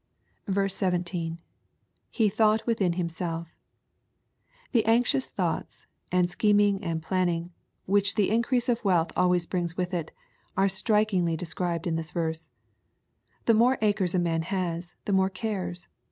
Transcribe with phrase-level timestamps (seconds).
[0.51, 1.37] 17.—
[2.09, 3.45] [He thought wiOiin himself^
[4.71, 7.51] The anxious thoughts, and schem ing and planning,
[7.85, 10.09] which increase of wealth always brings with it,
[10.57, 12.49] are strikingly described in this verse.
[13.45, 15.87] The more acres a man has, the more cares.